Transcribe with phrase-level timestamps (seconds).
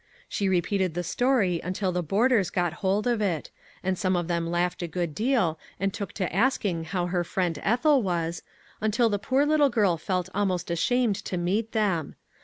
[0.27, 3.51] She repeated the story until the boarders got hold of it;
[3.83, 7.59] and some of them laughed a good deal, and took to asking how her friend
[7.61, 8.41] Ethel was,
[8.81, 12.15] until the poor little girl felt almost ashamed to meet them.